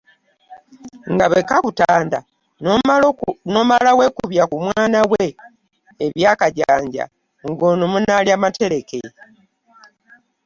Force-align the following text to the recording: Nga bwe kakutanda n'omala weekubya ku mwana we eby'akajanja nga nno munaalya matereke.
Nga 1.13 1.25
bwe 1.31 1.41
kakutanda 1.49 2.19
n'omala 3.51 3.91
weekubya 3.97 4.43
ku 4.51 4.55
mwana 4.65 4.99
we 5.11 5.25
eby'akajanja 6.05 7.05
nga 7.49 7.65
nno 7.73 7.85
munaalya 7.91 8.35
matereke. 8.43 8.99